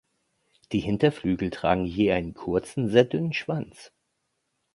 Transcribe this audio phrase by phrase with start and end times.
[0.71, 3.91] Die Hinterflügel tragen je einen kurzen, sehr dünnen Schwanz.